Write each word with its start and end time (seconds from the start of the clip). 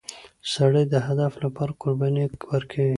سړی 0.53 0.83
د 0.93 0.95
هدف 1.07 1.33
لپاره 1.43 1.71
قرباني 1.81 2.23
ورکوي 2.51 2.89